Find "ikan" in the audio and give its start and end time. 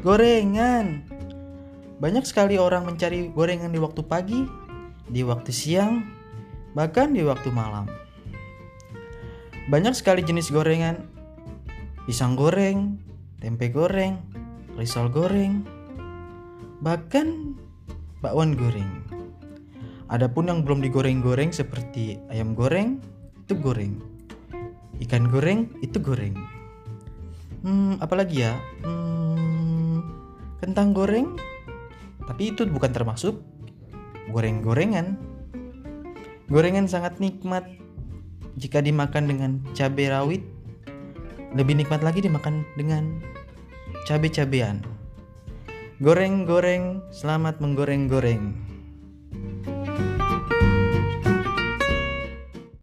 24.96-25.28